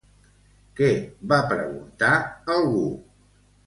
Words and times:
Què 0.79 0.89
va 1.33 1.39
preguntar 1.53 2.13
algú? 2.59 2.85